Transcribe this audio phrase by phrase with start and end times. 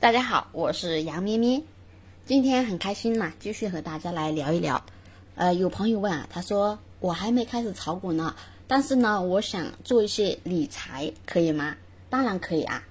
[0.00, 1.62] 大家好，我是杨咩咩，
[2.26, 4.84] 今天很开心呐，继续和大家来聊一聊。
[5.34, 8.36] 呃，有朋友问啊，他说我还没开始炒股呢，
[8.66, 11.76] 但是呢，我想做一些理财，可以吗？
[12.10, 12.84] 当然可以啊。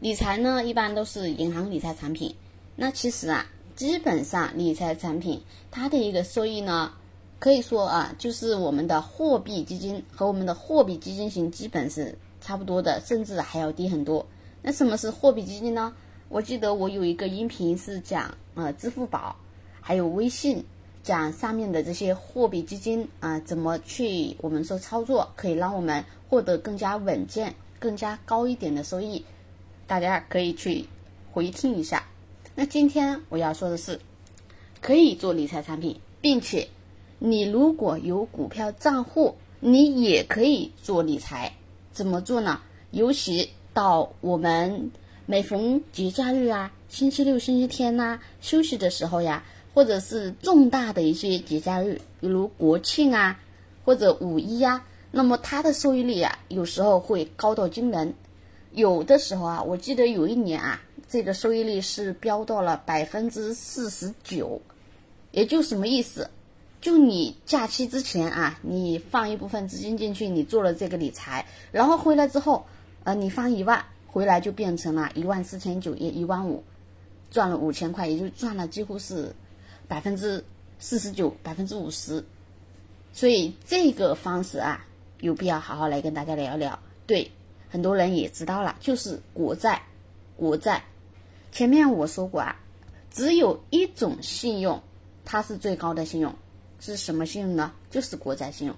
[0.00, 2.34] 理财呢，一般都是银行理财产品。
[2.74, 3.46] 那其实啊，
[3.76, 6.92] 基本上理财产品它的一个收益呢，
[7.38, 14.26] 可以说啊，就是我们的货币基金和我们的货币基金型基本是差不多的，甚至还要低很多。
[14.60, 15.94] 那什么是货币基金呢？
[16.30, 19.34] 我记得我有一个音频是讲呃支付宝，
[19.80, 20.62] 还有微信，
[21.02, 29.24] 讲上面的这些货币基金啊怎么去我们说操作，可以让我们获得更加稳健、更加高一点的收益，
[29.86, 30.84] 大家可以去
[31.32, 32.04] 回听一下。
[32.54, 33.98] 那今天我要说的是，
[34.82, 36.68] 可以做理财产品，并且
[37.18, 41.54] 你如果有股票账户，你也可以做理财。
[41.90, 42.60] 怎么做呢？
[42.90, 44.90] 尤其到我们。
[45.30, 53.38] 每逢节假日啊，星期六、星期天呐，休息的时候呀，或者是重大的一些节假日，比如国庆啊，
[53.84, 58.14] 或者五一呀，那么它的收益率啊，有时候会高到惊人。
[58.72, 64.62] 有的时候啊，我记得有一年啊，这个收益率是飙到了百分之四十九。
[65.30, 66.30] 也就什么意思？
[66.80, 72.64] 就你假期之前啊，你放一部分资金进去，你做了这个理财，然后回来之后，
[73.04, 73.84] 呃，你放一万。
[74.08, 76.64] 回来就变成了一万四千九，也一万五，
[77.30, 79.32] 赚了五千块，也就赚了几乎是
[79.86, 80.42] 百分之
[80.78, 82.24] 四十九，百分之五十。
[83.12, 84.84] 所以这个方式啊，
[85.20, 86.78] 有必要好好来跟大家聊一聊。
[87.06, 87.30] 对，
[87.68, 89.80] 很多人也知道了，就是国债，
[90.36, 90.82] 国债。
[91.52, 92.56] 前面我说过啊，
[93.10, 94.82] 只有一种信用，
[95.24, 96.34] 它是最高的信用，
[96.80, 97.72] 是什么信用呢？
[97.90, 98.76] 就是国债信用。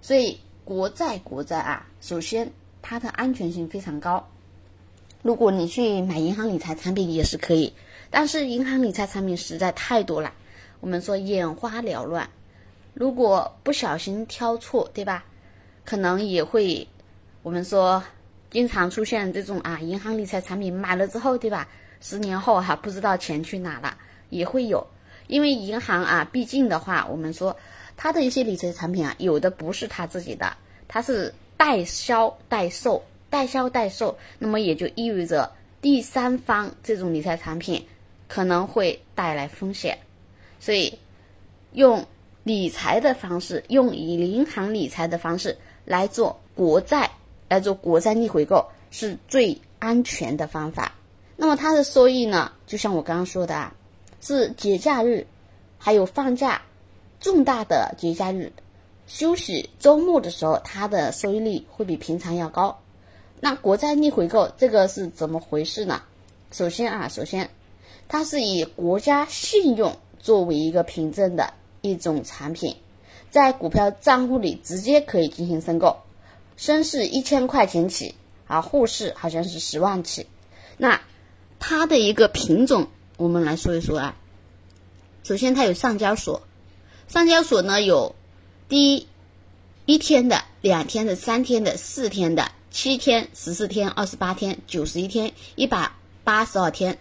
[0.00, 4.26] 所以国债，国债啊，首先它的安全性非常高。
[5.22, 7.72] 如果你去买银行理财产品也是可以，
[8.10, 10.32] 但是银行理财产品实在太多了，
[10.80, 12.28] 我们说眼花缭乱，
[12.92, 15.24] 如果不小心挑错，对吧？
[15.84, 16.88] 可能也会，
[17.44, 18.02] 我们说
[18.50, 21.68] 经常出现这种啊，银行理财产品买了之后，对吧？
[22.00, 23.96] 十年后哈，不知道钱去哪了，
[24.28, 24.84] 也会有，
[25.28, 27.56] 因为银行啊，毕竟的话，我们说
[27.96, 30.56] 它的一些理财产品啊，有的不是他自己的，
[30.88, 33.00] 它是代销代售。
[33.32, 35.50] 代销代售，那么也就意味着
[35.80, 37.82] 第三方这种理财产品
[38.28, 39.96] 可能会带来风险，
[40.60, 40.92] 所以
[41.72, 42.04] 用
[42.44, 45.56] 理财的方式，用以银行理财的方式
[45.86, 47.10] 来做国债，
[47.48, 50.92] 来做国债逆回购是最安全的方法。
[51.34, 53.74] 那么它的收益呢，就像我刚刚说的啊，
[54.20, 55.26] 是节假日，
[55.78, 56.60] 还有放假，
[57.18, 58.52] 重大的节假日
[59.06, 62.78] 休息周末的时候，它的收益率会比平常要高。
[63.44, 66.02] 那国债逆回购这个是怎么回事呢？
[66.52, 67.50] 首先啊，首先，
[68.06, 72.76] 它是以国家信用作为一个凭证的一种产品，
[73.32, 75.96] 在股票账户里直接可以进行申购，
[76.56, 78.14] 申是一千块钱起，
[78.46, 80.28] 啊，沪市好像是十万起。
[80.76, 81.02] 那
[81.58, 82.86] 它的一个品种，
[83.16, 84.16] 我们来说一说啊。
[85.24, 86.42] 首先，它有上交所，
[87.08, 88.14] 上交所呢有
[88.68, 89.08] 第一
[89.84, 92.52] 一天的、两天的、三天的、四天的。
[92.72, 95.92] 七天、十四天、二十八天、九十一天、一百
[96.24, 96.98] 八十二天，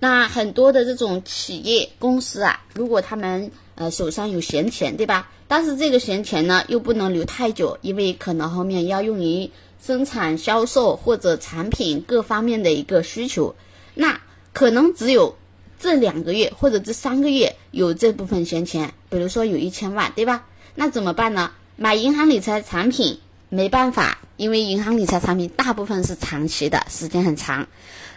[0.00, 5.30] 那很多的这种企业公司啊，如果他们呃手上有闲钱，对吧？
[5.46, 9.48] 但是这个闲钱呢又不能留太久，因为可能后面要用于
[9.80, 13.54] 生产、销售或者产品各方面的一个需求，
[13.94, 14.20] 那
[14.52, 15.36] 可能只有
[15.78, 20.46] 这两个月或者这三个月有这部分闲钱，比如说有一千万，对吧？
[20.74, 21.52] 那怎么办呢？
[21.76, 24.18] 买银行理财产品没办法。
[24.36, 27.66] 因为银行理财产品大部分是长期的，时间很长。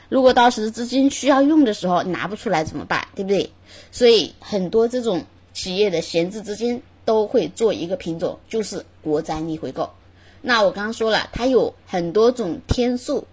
[0.09, 3.07] 如果到时资金需要用的时候拿不出来怎么办？
[3.15, 3.51] 对不对？
[3.91, 9.89] 所以很多这种企业的闲置资金都会做一个品种，就是国债逆回购。
[10.41, 13.25] 那我刚刚说了，它有很多种天数。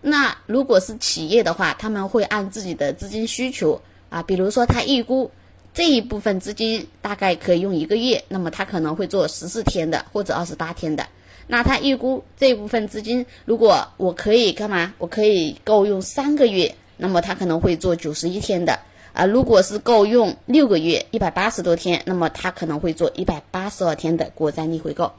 [0.00, 5.30] 那如果是企业的话，他们会按自己的资金需求啊，比如说他预估
[5.72, 11.06] 这一部分资金大概可以用一个月，那么他可能会做十四天的或者二十八天的。
[11.46, 14.94] 那他预估这部分资金，如果我可以干嘛？
[14.96, 18.78] 我可以够用三个月，那么他可能会做九十一天的
[19.12, 19.26] 啊。
[19.26, 25.12] 如果是够用六个月，一百八十多天，那么他可能会做一百八十二天的国债逆回购。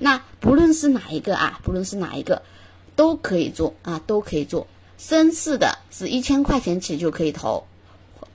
[0.00, 2.42] 那不论是哪一个啊，不论是哪一个，
[2.96, 4.66] 都可以做啊，都可以做。
[4.98, 7.64] 深市的是一千块钱起就可以投，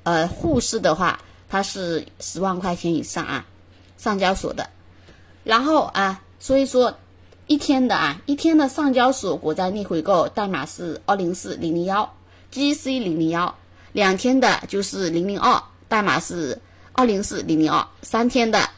[0.03, 1.19] 呃，沪市的话，
[1.49, 3.45] 它是十万块钱以上啊，
[3.97, 4.69] 上交所的。
[5.43, 6.97] 然后啊，所以说。
[7.47, 12.09] 一天的啊，一天的上交所国债逆回购代码是二零四零零幺
[12.53, 13.53] ，GC 零零幺，
[13.91, 16.57] 两天的就是零零二，代码是
[16.93, 18.69] 二零四零零二，三天的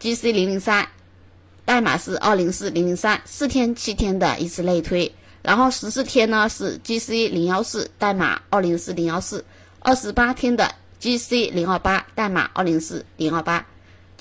[0.00, 0.86] GC 零零三，
[1.64, 5.12] 代码是二零四零零三，四天七天的以此类推，
[5.42, 9.44] 然后十四天呢是 GC 零幺四，代码二零四零幺四，
[9.80, 13.66] 二十八天的 GC 零二八，代码二零四零二八。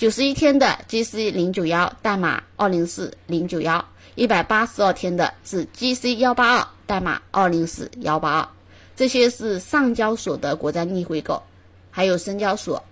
[0.03, 8.49] 九十一天的 GC 零九幺代码二零四零九幺，一百八十二天的是 GC 幺八二代码二零四幺八二，
[8.97, 11.41] 这些是上交所的国债逆回购，
[11.89, 12.83] 还有深交所，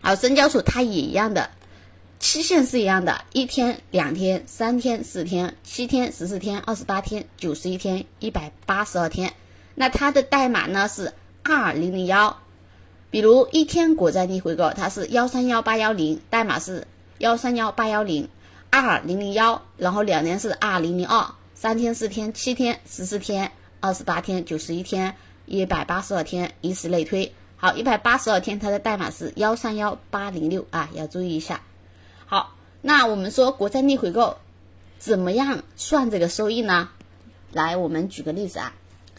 [0.00, 1.50] 好，深交所它也一样的，
[2.20, 9.34] 期限是一样的，一天、两天、三天、四天、七天、十四天、二十八天、九十一天、一百八十二天，
[9.74, 12.38] 那它的代码呢是二零零幺。
[13.12, 16.86] 比如一天国债逆回购，它是幺三幺八幺零，代码是
[17.18, 18.30] 幺三幺八幺零
[18.70, 25.14] 二零零幺，然后两年是二零零二，三天、四天、七天、十四天、二十八天、九十一天、
[25.44, 27.34] 一百八十二天，以此类推。
[27.56, 31.60] 好，一百八十二天它的代码是幺三幺八零六啊，要注意一下。
[32.24, 34.38] 好，那我们说国债逆回购
[34.98, 36.88] 怎么样算这个收益呢？
[37.52, 38.72] 来，我们举个例子啊，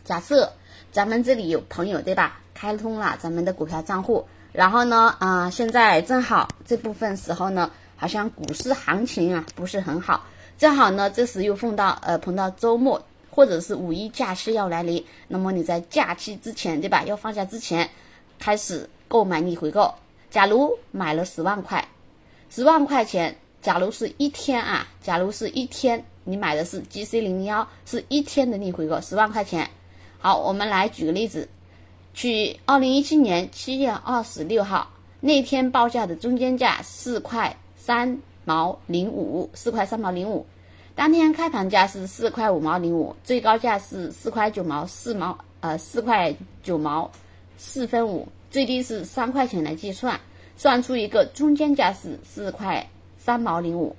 [0.04, 0.54] 假设
[0.94, 2.40] 咱们这里有朋友，对吧？
[2.54, 10.24] 开通了咱们的股票账户，然后呢，啊，现在正好这部分时候呢，好像股市行情啊不是很好，
[10.56, 17.04] 正好呢，这时又碰到呃碰到周末或者是五一假期要来临，那么你在假期之前，对吧？
[17.08, 17.90] 要放假之前
[18.38, 19.92] 开始购买逆回购。
[20.30, 21.84] 假如买了十万块，
[22.52, 29.68] 十万块钱，假如是一天啊，假如是一天，你买的是 GC 零零幺，是一天的逆回购，十万块钱。
[30.26, 31.50] 好，我们来举个例子。
[32.14, 34.88] 取二零一七年七月二十六号
[35.20, 40.46] 那天报价的中间价四块三毛零五，四块三毛零五。
[40.96, 46.34] 当天开盘价是四块五毛零五，最高价是四块九毛四毛，呃，四块
[46.64, 47.12] 九毛
[47.58, 50.18] 四分五，最低是三块钱来计算，
[50.56, 53.94] 算出一个中间价是四块三毛零五。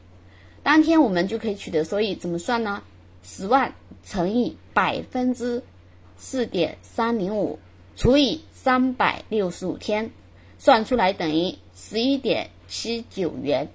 [0.62, 2.82] 当天我们就可以取得收益，怎么算呢？
[3.22, 5.62] 十万乘以百分之
[6.16, 7.58] 四点三零五。
[7.96, 10.10] 除以三百六十五天，
[10.58, 13.68] 算出来等于十一点七九元，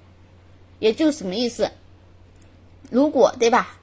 [0.79, 1.71] 也就什么意思？
[2.89, 3.77] 如果对吧？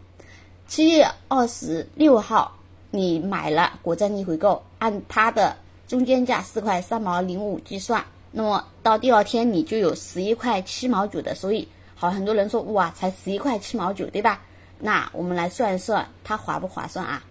[0.67, 2.59] 七月二十六号
[2.91, 5.57] 你买了国债逆回购，按它的
[5.89, 11.67] 中间价四块三毛零五计算，那么到第二天你就有十一块七毛九的收益。
[11.95, 14.43] 好，很多人说哇，才十一块七毛九，对吧？
[14.79, 17.25] 那我们来算一算，它划不划算啊？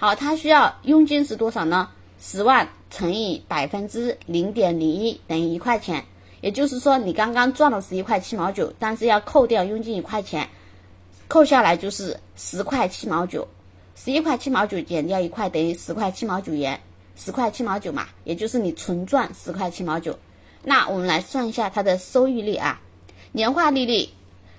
[0.00, 1.88] 好，它需要佣金是多少呢？
[2.20, 6.04] 十万乘以百分之零点零一等于一块钱，
[6.40, 10.48] 也就是说你刚刚赚了十一块七毛九，但是要扣掉佣金一块钱，
[11.26, 13.48] 扣下来就是十块七毛九，
[13.96, 16.78] 十一块七毛九减掉一块等于十块七毛九元，
[17.16, 20.16] 十块七毛九嘛，也就是你纯赚十块七毛九。
[20.62, 22.80] 那我们来算一下它的收益率啊，
[23.32, 24.08] 年化利率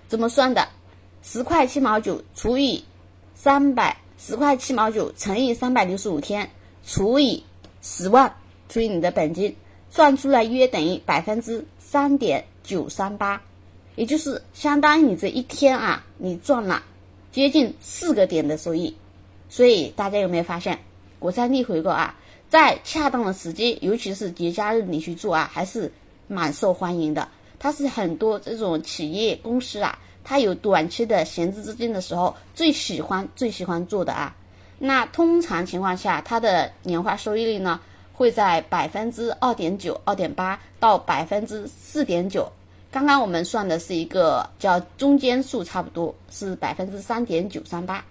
[0.10, 0.68] 怎么算的？
[1.24, 2.84] 十块七毛九除以
[3.36, 6.51] 三百，十块七毛九乘以三百六十五天
[6.86, 7.44] 除以。
[7.81, 8.36] 十万
[8.68, 9.56] 除以你的本金，
[9.89, 13.42] 算出来约等于百分之三点九三八，
[13.95, 16.83] 也就是相当于你这一天啊，你赚了
[17.31, 18.94] 接近四个点的收益。
[19.47, 20.78] 所以大家有没有发现，
[21.19, 25.90] 国债逆回购啊，在恰当的时机，尤其是节假日你去做啊，还是
[26.28, 27.30] 蛮受欢迎的。
[27.59, 29.97] 它是很多这种企业公司啊，
[30.30, 34.36] 它有短期的闲置资金的时候，最喜欢最喜欢做的啊。
[34.78, 37.80] 那通常情况下，它的年化收益率呢，
[38.14, 42.48] 会在百分之二点九、二点八到百分之四点九。
[42.92, 48.06] 刚刚我们算的是一个叫中间数，差不多是百分之三点九三八。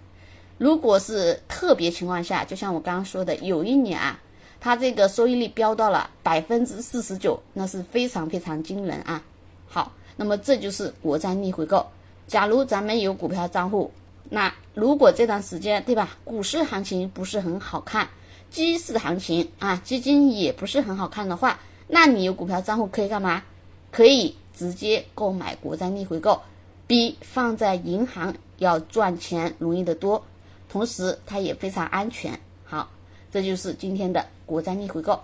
[0.57, 4.19] 如果是特别情况下，就像我刚刚说的，有一年啊，
[4.59, 9.23] 它这个收益率飙到了百分之四十九，那是非常非常惊人啊。
[9.69, 11.87] 好，那么这就是国债逆回购。
[12.29, 13.91] 假如咱们有股票账户。
[14.31, 18.07] 那如果这段时间对吧，股市行情不是很好看，
[18.51, 23.43] 基市行情啊，基金也不是很好看的话，那你有股票账户可以干嘛？
[23.91, 26.43] 可以直接购买国债逆回购，
[26.87, 30.23] 比放在银行要赚钱容易得多，
[30.69, 32.39] 同时它也非常安全。
[32.65, 32.91] 好，
[33.33, 35.19] 这就是今天的国债逆回购。